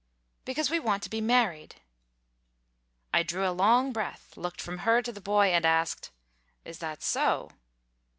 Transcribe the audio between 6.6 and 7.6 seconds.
"Is that so?"